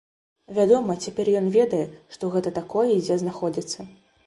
Вядома, 0.59 0.95
цяпер 1.07 1.29
ён 1.41 1.51
ведае, 1.57 1.83
што 2.17 2.33
гэта 2.39 2.55
такое 2.59 2.89
і 2.97 2.99
дзе 3.05 3.21
знаходзіцца. 3.27 3.89